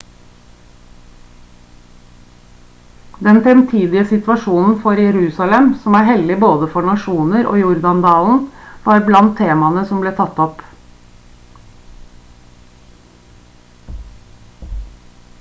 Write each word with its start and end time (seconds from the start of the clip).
den 3.27 3.39
fremtidige 3.47 4.05
situasjonen 4.11 4.79
for 4.85 4.97
jerusalem 5.01 5.67
som 5.83 5.97
er 5.99 6.07
hellig 6.07 6.39
for 6.45 6.63
både 6.77 6.83
nasjoner 6.87 7.51
og 7.51 7.59
jordan-dalen 7.63 8.41
var 8.89 9.05
blant 9.11 9.37
temaene 9.41 9.85
som 9.91 10.01
ble 10.07 10.15
tatt 10.21 10.43
opp 10.49 10.65